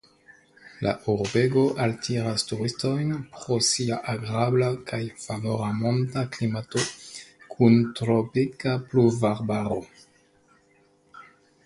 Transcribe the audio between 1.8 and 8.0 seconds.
altiras turistojn pro sia agrabla kaj favora monta klimato kun